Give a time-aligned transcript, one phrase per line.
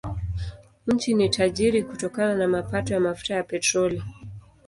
[0.87, 4.03] Nchi ni tajiri kutokana na mapato ya mafuta ya petroli.